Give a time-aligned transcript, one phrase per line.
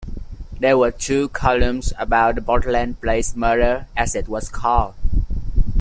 [0.59, 4.95] There were two columns about the Portland Place Murder, as it was called.